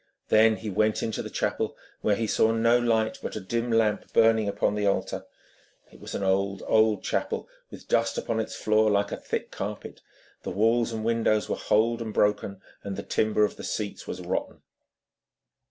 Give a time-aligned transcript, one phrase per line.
[0.29, 4.11] Then he went into the chapel, where he saw no light but a dim lamp
[4.13, 5.27] burning upon the altar.
[5.91, 10.01] It was an old, old chapel, with dust upon its floor like a thick carpet,
[10.41, 14.19] the walls and windows were holed and broken, and the timber of the seats was
[14.21, 14.63] rotten.